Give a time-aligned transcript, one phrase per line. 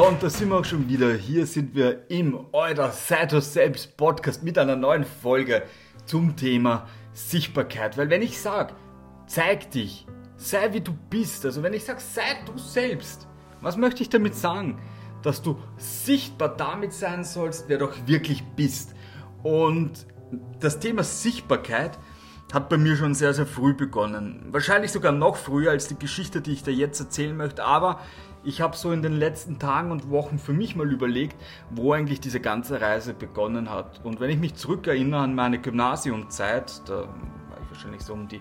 [0.00, 1.12] So, und da sind wir auch schon wieder.
[1.12, 5.62] Hier sind wir im Euer Seid selbst Podcast mit einer neuen Folge
[6.06, 7.98] zum Thema Sichtbarkeit.
[7.98, 8.72] Weil wenn ich sage,
[9.26, 13.28] zeig dich, sei wie du bist, also wenn ich sage, sei du selbst,
[13.60, 14.80] was möchte ich damit sagen?
[15.22, 18.94] Dass du sichtbar damit sein sollst, wer du auch wirklich bist.
[19.42, 20.06] Und
[20.60, 21.98] das Thema Sichtbarkeit
[22.54, 24.46] hat bei mir schon sehr, sehr früh begonnen.
[24.50, 27.64] Wahrscheinlich sogar noch früher als die Geschichte, die ich dir jetzt erzählen möchte.
[27.64, 28.00] Aber
[28.42, 31.36] ich habe so in den letzten Tagen und Wochen für mich mal überlegt,
[31.70, 34.00] wo eigentlich diese ganze Reise begonnen hat.
[34.04, 38.40] Und wenn ich mich zurückerinnere an meine Gymnasiumzeit, da war ich wahrscheinlich so um die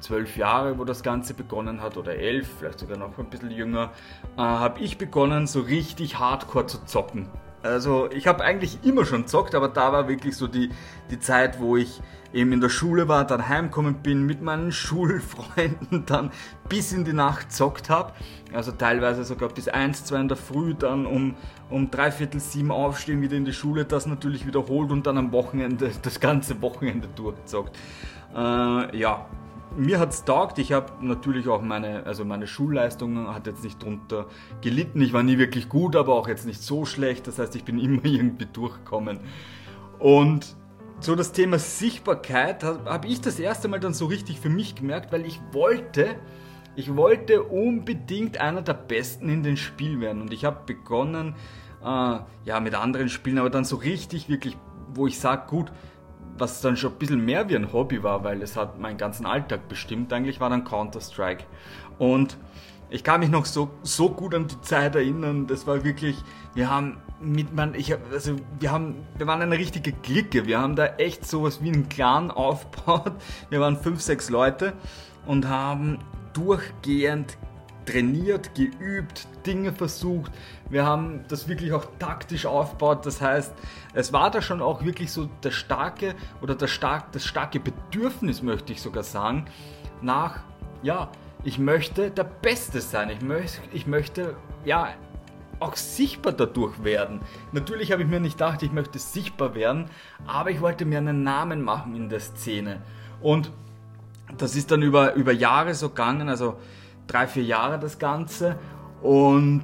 [0.00, 3.92] zwölf Jahre, wo das Ganze begonnen hat, oder elf, vielleicht sogar noch ein bisschen jünger,
[4.36, 7.28] äh, habe ich begonnen, so richtig hardcore zu zocken.
[7.62, 10.70] Also ich habe eigentlich immer schon zockt, aber da war wirklich so die,
[11.10, 12.00] die Zeit, wo ich
[12.32, 16.30] eben in der Schule war, dann heimgekommen bin, mit meinen Schulfreunden dann
[16.68, 18.12] bis in die Nacht zockt habe.
[18.52, 21.34] Also teilweise sogar bis 1, 2 in der Früh, dann um,
[21.70, 25.90] um dreiviertel sieben aufstehen, wieder in die Schule, das natürlich wiederholt und dann am Wochenende,
[26.02, 27.76] das ganze Wochenende durchzockt.
[28.34, 29.26] Äh, ja,
[29.76, 30.58] mir hat es taugt.
[30.58, 34.26] Ich habe natürlich auch meine, also meine Schulleistung hat jetzt nicht drunter
[34.60, 35.00] gelitten.
[35.00, 37.26] Ich war nie wirklich gut, aber auch jetzt nicht so schlecht.
[37.26, 39.20] Das heißt, ich bin immer irgendwie durchgekommen.
[39.98, 40.56] Und
[41.00, 44.74] so das Thema Sichtbarkeit habe hab ich das erste Mal dann so richtig für mich
[44.74, 46.16] gemerkt, weil ich wollte,
[46.74, 50.22] ich wollte unbedingt einer der Besten in dem Spiel werden.
[50.22, 51.34] Und ich habe begonnen,
[51.82, 54.56] äh, ja, mit anderen Spielen, aber dann so richtig, wirklich,
[54.94, 55.70] wo ich sage, gut,
[56.38, 59.26] was dann schon ein bisschen mehr wie ein Hobby war, weil es hat meinen ganzen
[59.26, 61.44] Alltag bestimmt, eigentlich war dann Counter-Strike.
[61.98, 62.36] Und
[62.90, 66.16] ich kann mich noch so, so gut an die Zeit erinnern, das war wirklich,
[66.54, 70.76] wir haben mit man, ich also wir haben, wir waren eine richtige Clique, wir haben
[70.76, 73.12] da echt sowas wie einen Clan aufgebaut,
[73.50, 74.74] wir waren fünf, sechs Leute
[75.26, 75.98] und haben
[76.34, 77.38] durchgehend
[77.86, 80.32] trainiert, geübt, Dinge versucht.
[80.68, 83.06] Wir haben das wirklich auch taktisch aufgebaut.
[83.06, 83.54] Das heißt,
[83.94, 88.42] es war da schon auch wirklich so der starke oder das, stark, das starke Bedürfnis,
[88.42, 89.46] möchte ich sogar sagen,
[90.02, 90.40] nach,
[90.82, 91.10] ja,
[91.44, 93.08] ich möchte der Beste sein.
[93.08, 94.88] Ich, möchte, ich möchte, ja,
[95.60, 97.20] auch sichtbar dadurch werden.
[97.52, 99.86] Natürlich habe ich mir nicht gedacht, ich möchte sichtbar werden,
[100.26, 102.82] aber ich wollte mir einen Namen machen in der Szene.
[103.22, 103.50] Und
[104.36, 106.58] das ist dann über, über Jahre so gegangen, also
[107.06, 108.58] drei, vier Jahre das Ganze.
[109.02, 109.62] Und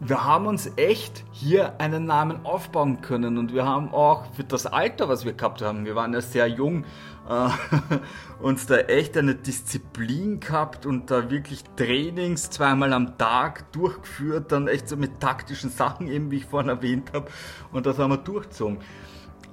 [0.00, 4.64] wir haben uns echt hier einen Namen aufbauen können und wir haben auch für das
[4.64, 6.84] Alter, was wir gehabt haben, wir waren ja sehr jung,
[7.28, 7.48] äh,
[8.42, 14.68] uns da echt eine Disziplin gehabt und da wirklich Trainings zweimal am Tag durchgeführt, dann
[14.68, 17.26] echt so mit taktischen Sachen eben, wie ich vorhin erwähnt habe
[17.70, 18.78] und das haben wir durchgezogen.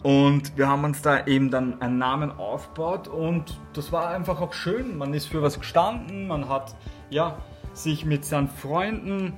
[0.07, 4.53] Und wir haben uns da eben dann einen Namen aufgebaut und das war einfach auch
[4.53, 4.97] schön.
[4.97, 6.78] Man ist für was gestanden, man hat
[7.09, 7.35] ja,
[7.73, 9.34] sich mit seinen Freunden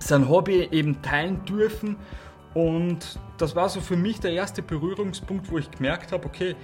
[0.00, 1.96] sein Hobby eben teilen dürfen.
[2.52, 6.56] Und das war so für mich der erste Berührungspunkt, wo ich gemerkt habe, okay,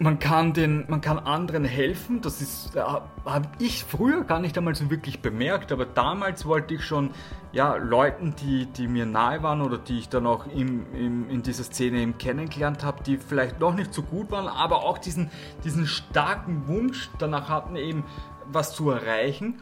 [0.00, 2.22] man kann, den, man kann anderen helfen.
[2.22, 6.84] Das ist, habe ich früher gar nicht einmal so wirklich bemerkt, aber damals wollte ich
[6.84, 7.10] schon
[7.52, 11.42] ja, Leuten, die, die mir nahe waren oder die ich dann auch im, im, in
[11.42, 15.30] dieser Szene eben kennengelernt habe, die vielleicht noch nicht so gut waren, aber auch diesen,
[15.64, 18.04] diesen starken Wunsch danach hatten, eben
[18.50, 19.60] was zu erreichen.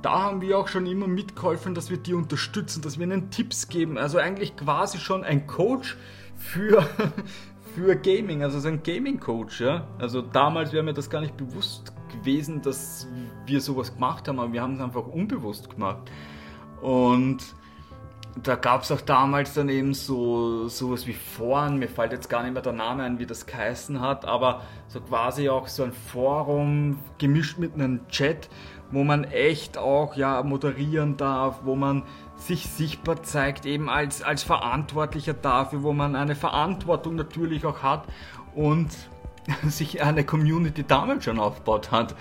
[0.00, 3.68] Da haben wir auch schon immer mitgeholfen, dass wir die unterstützen, dass wir ihnen Tipps
[3.68, 3.98] geben.
[3.98, 5.96] Also eigentlich quasi schon ein Coach
[6.36, 6.86] für,
[7.74, 9.60] für Gaming, also so ein Gaming-Coach.
[9.60, 9.86] Ja?
[9.98, 13.08] Also damals wäre mir das gar nicht bewusst gewesen, dass
[13.46, 16.10] wir sowas gemacht haben, aber wir haben es einfach unbewusst gemacht.
[16.80, 17.38] Und
[18.42, 22.42] da gab es auch damals dann eben so sowas wie Foren, mir fällt jetzt gar
[22.42, 25.92] nicht mehr der Name ein, wie das geheißen hat, aber so quasi auch so ein
[25.92, 28.48] Forum gemischt mit einem Chat,
[28.92, 32.04] wo man echt auch ja moderieren darf, wo man
[32.36, 38.04] sich sichtbar zeigt, eben als, als Verantwortlicher dafür, wo man eine Verantwortung natürlich auch hat
[38.54, 38.90] und
[39.68, 42.14] sich eine Community damals schon aufgebaut hat.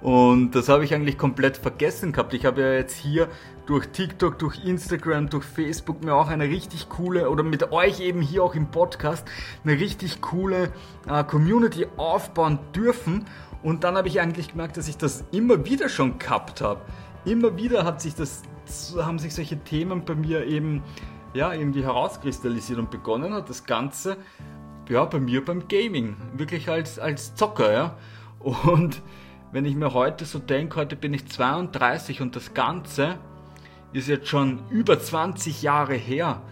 [0.00, 2.34] Und das habe ich eigentlich komplett vergessen gehabt.
[2.34, 3.28] Ich habe ja jetzt hier
[3.64, 8.20] durch TikTok, durch Instagram, durch Facebook mir auch eine richtig coole, oder mit euch eben
[8.20, 9.26] hier auch im Podcast,
[9.64, 10.70] eine richtig coole
[11.08, 13.24] äh, Community aufbauen dürfen.
[13.62, 16.80] Und dann habe ich eigentlich gemerkt, dass ich das immer wieder schon gehabt habe.
[17.24, 18.42] Immer wieder hat sich das,
[18.96, 20.82] haben sich solche Themen bei mir eben
[21.34, 24.16] ja, irgendwie herauskristallisiert und begonnen hat das Ganze
[24.88, 26.16] ja, bei mir beim Gaming.
[26.34, 27.96] Wirklich als, als Zocker, ja.
[28.40, 29.02] Und
[29.52, 33.18] wenn ich mir heute so denke, heute bin ich 32 und das Ganze
[33.92, 36.42] ist jetzt schon über 20 Jahre her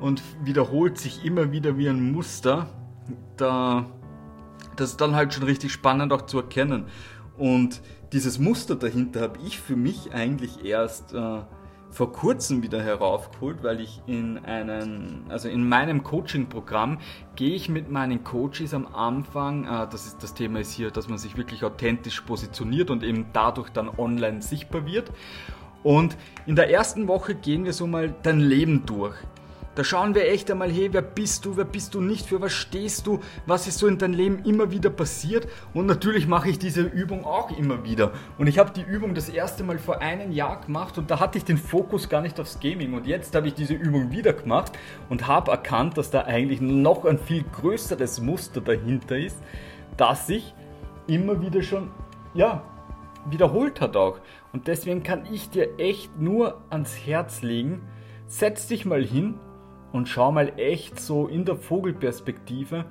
[0.00, 2.68] und wiederholt sich immer wieder wie ein Muster,
[3.36, 3.86] da,
[4.76, 6.86] das ist dann halt schon richtig spannend auch zu erkennen.
[7.36, 7.80] Und
[8.12, 11.40] dieses Muster dahinter habe ich für mich eigentlich erst äh,
[11.90, 16.98] vor kurzem wieder heraufgeholt, weil ich in einen, also in meinem Coaching-Programm
[17.36, 21.08] gehe ich mit meinen Coaches am Anfang, äh, das ist das Thema ist hier, dass
[21.08, 25.12] man sich wirklich authentisch positioniert und eben dadurch dann online sichtbar wird.
[25.84, 26.16] Und
[26.46, 29.14] in der ersten Woche gehen wir so mal dein Leben durch.
[29.74, 32.52] Da schauen wir echt einmal, hey, wer bist du, wer bist du nicht, für was
[32.52, 35.48] stehst du, was ist so in deinem Leben immer wieder passiert.
[35.72, 38.12] Und natürlich mache ich diese Übung auch immer wieder.
[38.38, 41.38] Und ich habe die Übung das erste Mal vor einem Jahr gemacht und da hatte
[41.38, 42.94] ich den Fokus gar nicht aufs Gaming.
[42.94, 44.72] Und jetzt habe ich diese Übung wieder gemacht
[45.08, 49.38] und habe erkannt, dass da eigentlich noch ein viel größeres Muster dahinter ist,
[49.96, 50.54] das sich
[51.08, 51.90] immer wieder schon,
[52.32, 52.62] ja,
[53.28, 54.20] wiederholt hat auch.
[54.52, 57.82] Und deswegen kann ich dir echt nur ans Herz legen,
[58.26, 59.34] setz dich mal hin
[59.94, 62.84] und schau mal echt so in der Vogelperspektive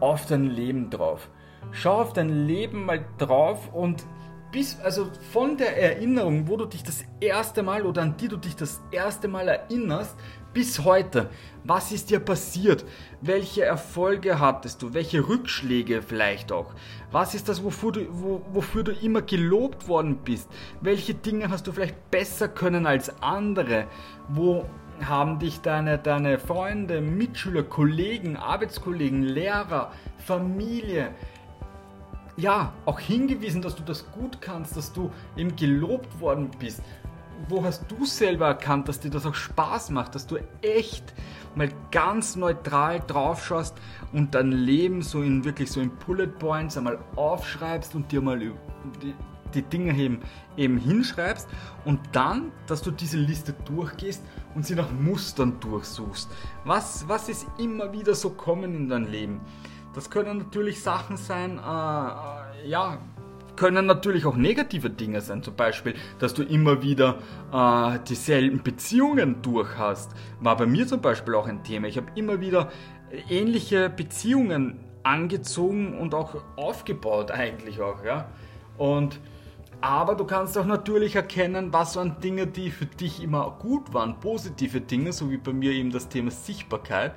[0.00, 1.30] auf dein Leben drauf.
[1.70, 4.04] Schau auf dein Leben mal drauf und
[4.50, 8.36] bis, also von der Erinnerung, wo du dich das erste Mal oder an die du
[8.36, 10.16] dich das erste Mal erinnerst,
[10.52, 11.30] bis heute.
[11.62, 12.84] Was ist dir passiert?
[13.20, 14.92] Welche Erfolge hattest du?
[14.92, 16.74] Welche Rückschläge vielleicht auch?
[17.12, 20.50] Was ist das, wofür du, wo, wofür du immer gelobt worden bist?
[20.80, 23.86] Welche Dinge hast du vielleicht besser können als andere?
[24.28, 24.66] Wo
[25.06, 31.10] haben dich deine, deine Freunde, Mitschüler, Kollegen, Arbeitskollegen, Lehrer, Familie,
[32.36, 36.82] ja, auch hingewiesen, dass du das gut kannst, dass du eben gelobt worden bist.
[37.48, 41.14] Wo hast du selber erkannt, dass dir das auch Spaß macht, dass du echt
[41.54, 43.76] mal ganz neutral drauf schaust
[44.12, 48.40] und dein Leben so in wirklich so in Bullet Points einmal aufschreibst und dir mal
[49.54, 50.20] die, Dinge eben,
[50.56, 51.48] eben hinschreibst
[51.84, 54.22] und dann, dass du diese Liste durchgehst
[54.54, 56.30] und sie nach Mustern durchsuchst.
[56.64, 59.40] Was, was ist immer wieder so kommen in dein Leben?
[59.94, 62.98] Das können natürlich Sachen sein, äh, äh, ja,
[63.56, 65.42] können natürlich auch negative Dinge sein.
[65.42, 67.18] Zum Beispiel, dass du immer wieder
[67.52, 70.12] äh, dieselben Beziehungen durch hast.
[70.40, 71.86] War bei mir zum Beispiel auch ein Thema.
[71.88, 72.70] Ich habe immer wieder
[73.28, 78.28] ähnliche Beziehungen angezogen und auch aufgebaut eigentlich auch, ja.
[78.78, 79.20] Und
[79.80, 84.20] aber du kannst auch natürlich erkennen, was waren Dinge, die für dich immer gut waren,
[84.20, 87.14] positive Dinge, so wie bei mir eben das Thema Sichtbarkeit.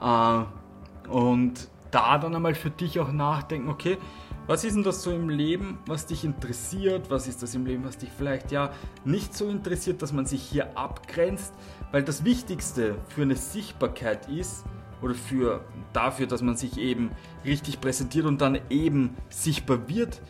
[0.00, 3.98] Äh, und da dann einmal für dich auch nachdenken, okay,
[4.46, 7.10] was ist denn das so im Leben, was dich interessiert?
[7.10, 8.70] Was ist das im Leben, was dich vielleicht ja
[9.04, 11.52] nicht so interessiert, dass man sich hier abgrenzt?
[11.92, 14.64] Weil das Wichtigste für eine Sichtbarkeit ist,
[15.02, 17.10] oder für dafür, dass man sich eben
[17.44, 20.20] richtig präsentiert und dann eben sichtbar wird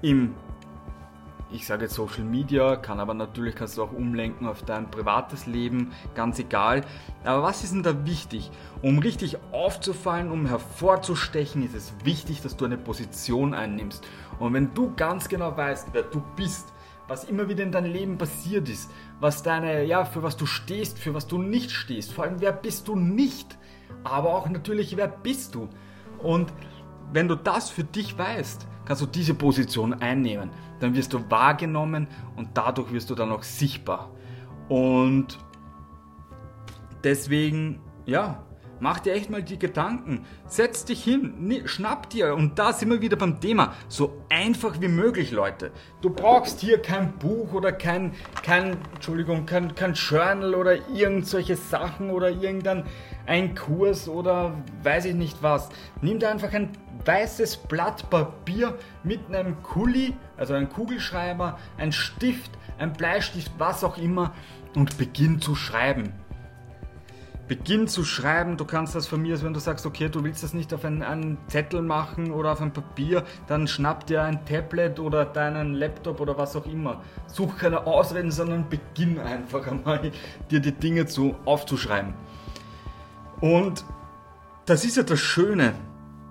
[0.00, 0.34] im
[1.52, 5.46] ich sage jetzt Social Media, kann aber natürlich kannst du auch umlenken auf dein privates
[5.46, 6.82] Leben, ganz egal.
[7.24, 8.50] Aber was ist denn da wichtig?
[8.80, 14.04] Um richtig aufzufallen, um hervorzustechen, ist es wichtig, dass du eine Position einnimmst.
[14.38, 16.72] Und wenn du ganz genau weißt, wer du bist,
[17.08, 18.90] was immer wieder in deinem Leben passiert ist,
[19.20, 22.52] was deine, ja, für was du stehst, für was du nicht stehst, vor allem wer
[22.52, 23.58] bist du nicht,
[24.04, 25.68] aber auch natürlich wer bist du.
[26.18, 26.52] Und
[27.12, 30.50] wenn du das für dich weißt, kannst du diese Position einnehmen.
[30.80, 34.10] Dann wirst du wahrgenommen und dadurch wirst du dann auch sichtbar.
[34.68, 35.38] Und
[37.04, 38.42] deswegen, ja,
[38.82, 40.26] mach dir echt mal die Gedanken.
[40.46, 42.34] Setz dich hin, schnapp dir.
[42.34, 43.74] Und da sind wir wieder beim Thema.
[43.88, 45.70] So einfach wie möglich, Leute.
[46.00, 48.12] Du brauchst hier kein Buch oder kein,
[48.42, 52.84] kein Entschuldigung, kein, kein Journal oder irgend solche Sachen oder irgendein
[53.24, 55.68] ein Kurs oder weiß ich nicht was.
[56.00, 56.70] Nimm dir einfach ein
[57.04, 63.96] weißes Blatt Papier mit einem Kuli, also ein Kugelschreiber, ein Stift, ein Bleistift, was auch
[63.96, 64.34] immer
[64.74, 66.12] und beginn zu schreiben.
[67.52, 70.54] Beginn zu schreiben, du kannst das von mir, wenn du sagst, okay, du willst das
[70.54, 74.98] nicht auf einen, einen, Zettel machen oder auf ein Papier, dann schnapp dir ein Tablet
[74.98, 77.02] oder deinen Laptop oder was auch immer.
[77.26, 80.12] Such keine Ausreden, sondern beginn einfach einmal,
[80.50, 82.14] dir die Dinge zu, aufzuschreiben.
[83.42, 83.84] Und
[84.64, 85.74] das ist ja das Schöne.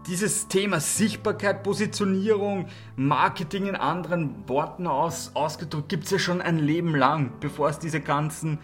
[0.08, 6.58] Dieses Thema Sichtbarkeit, Positionierung, Marketing in anderen Worten aus, ausgedrückt, gibt es ja schon ein
[6.58, 8.58] Leben lang, bevor es diese ganzen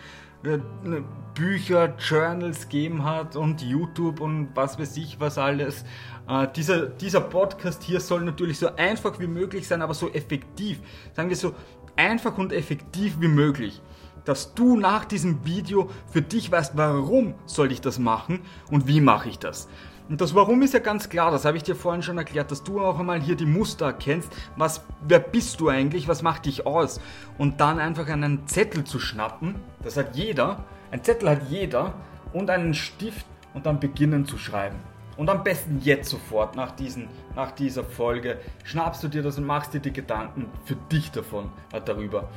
[1.33, 5.83] Bücher, Journals gegeben hat und YouTube und was weiß ich was alles.
[6.27, 10.79] Äh, dieser, dieser Podcast hier soll natürlich so einfach wie möglich sein, aber so effektiv.
[11.13, 11.53] Sagen wir so
[11.95, 13.81] einfach und effektiv wie möglich
[14.27, 18.99] dass du nach diesem Video für dich weißt, warum soll ich das machen und wie
[18.99, 19.69] mache ich das.
[20.09, 22.63] Und das Warum ist ja ganz klar, das habe ich dir vorhin schon erklärt, dass
[22.63, 26.65] du auch einmal hier die Muster erkennst, was, wer bist du eigentlich, was macht dich
[26.65, 27.01] aus
[27.37, 31.93] und dann einfach einen Zettel zu schnappen, das hat jeder, ein Zettel hat jeder
[32.31, 34.77] und einen Stift und dann beginnen zu schreiben.
[35.17, 39.45] Und am besten jetzt sofort nach, diesen, nach dieser Folge schnappst du dir das und
[39.45, 42.29] machst dir die Gedanken für dich davon äh, darüber.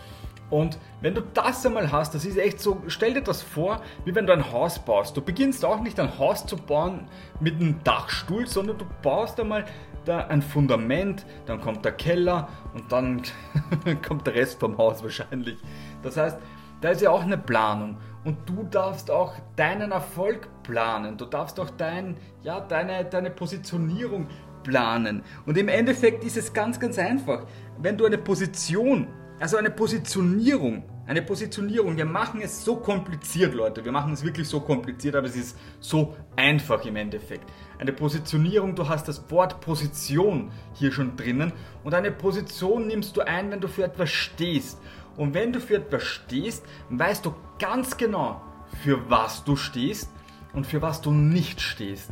[0.51, 4.15] Und wenn du das einmal hast, das ist echt so, stell dir das vor, wie
[4.15, 5.17] wenn du ein Haus baust.
[5.17, 7.07] Du beginnst auch nicht ein Haus zu bauen
[7.39, 9.65] mit einem Dachstuhl, sondern du baust einmal
[10.05, 13.23] da ein Fundament, dann kommt der Keller und dann
[14.07, 15.59] kommt der Rest vom Haus wahrscheinlich.
[16.03, 16.39] Das heißt,
[16.81, 21.17] da ist ja auch eine Planung und du darfst auch deinen Erfolg planen.
[21.17, 24.27] Du darfst auch dein, ja, deine, deine Positionierung
[24.63, 25.23] planen.
[25.47, 27.47] Und im Endeffekt ist es ganz, ganz einfach.
[27.79, 29.07] Wenn du eine Position
[29.41, 30.85] also eine Positionierung.
[31.07, 31.97] Eine Positionierung.
[31.97, 33.85] Wir machen es so kompliziert, Leute.
[33.85, 37.51] Wir machen es wirklich so kompliziert, aber es ist so einfach im Endeffekt.
[37.79, 41.53] Eine Positionierung, du hast das Wort Position hier schon drinnen.
[41.83, 44.79] Und eine Position nimmst du ein, wenn du für etwas stehst.
[45.17, 48.43] Und wenn du für etwas stehst, weißt du ganz genau,
[48.85, 50.11] für was du stehst
[50.53, 52.11] und für was du nicht stehst.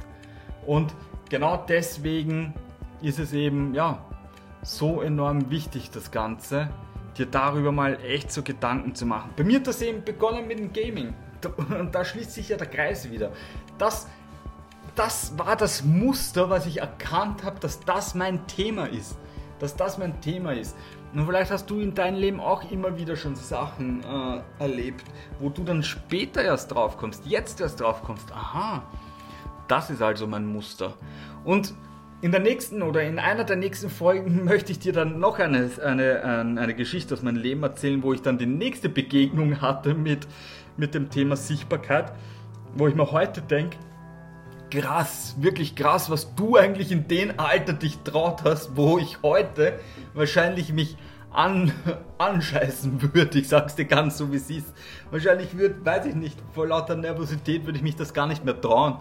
[0.67, 0.95] Und
[1.29, 2.55] genau deswegen
[3.03, 4.05] ist es eben, ja,
[4.63, 6.71] so enorm wichtig, das Ganze
[7.17, 9.31] dir darüber mal echt so Gedanken zu machen.
[9.37, 11.15] Bei mir hat das eben begonnen mit dem Gaming.
[11.79, 13.33] Und da schließt sich ja der Kreis wieder.
[13.79, 14.09] Das,
[14.95, 19.17] das war das Muster, was ich erkannt habe, dass das mein Thema ist.
[19.61, 20.77] Dass das mein Thema ist.
[21.15, 25.05] Und vielleicht hast du in deinem Leben auch immer wieder schon Sachen äh, erlebt,
[25.41, 28.31] wo du dann später erst drauf kommst, jetzt erst drauf kommst.
[28.33, 28.83] Aha,
[29.69, 30.95] das ist also mein Muster.
[31.45, 31.75] Und
[32.21, 35.71] in der nächsten oder in einer der nächsten Folgen möchte ich dir dann noch eine,
[35.85, 40.27] eine, eine Geschichte aus meinem Leben erzählen, wo ich dann die nächste Begegnung hatte mit,
[40.77, 42.13] mit dem Thema Sichtbarkeit,
[42.75, 43.77] wo ich mir heute denke,
[44.71, 49.79] krass, wirklich krass, was du eigentlich in dem Alter dich traut hast, wo ich heute
[50.13, 50.97] wahrscheinlich mich
[51.31, 51.73] an,
[52.19, 53.39] anscheißen würde.
[53.39, 54.75] Ich sag's dir ganz so, wie es ist.
[55.11, 58.61] Wahrscheinlich würde, weiß ich nicht, vor lauter Nervosität würde ich mich das gar nicht mehr
[58.61, 58.99] trauen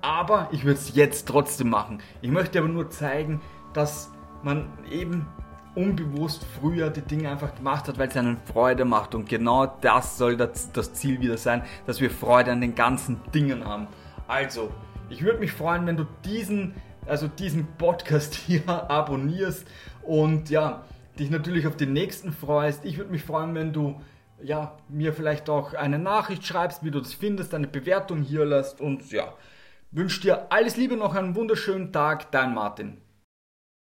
[0.00, 2.00] aber ich würde es jetzt trotzdem machen.
[2.20, 3.40] Ich möchte aber nur zeigen,
[3.72, 4.10] dass
[4.42, 5.26] man eben
[5.74, 9.14] unbewusst früher die Dinge einfach gemacht hat, weil es einen Freude macht.
[9.14, 13.64] Und genau das soll das, Ziel wieder sein, dass wir Freude an den ganzen Dingen
[13.64, 13.86] haben.
[14.26, 14.70] Also,
[15.08, 16.74] ich würde mich freuen, wenn du diesen,
[17.06, 19.66] also diesen Podcast hier abonnierst
[20.02, 20.84] und ja,
[21.18, 22.84] dich natürlich auf den nächsten freust.
[22.84, 24.00] Ich würde mich freuen, wenn du
[24.42, 28.80] ja, mir vielleicht auch eine Nachricht schreibst, wie du das findest, eine Bewertung hier lässt
[28.80, 29.32] und ja,
[29.90, 32.98] Wünsche dir alles Liebe, noch einen wunderschönen Tag, dein Martin.